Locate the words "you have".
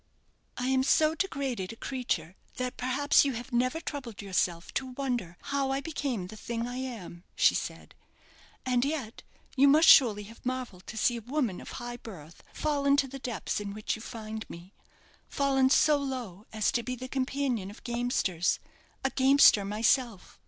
3.23-3.53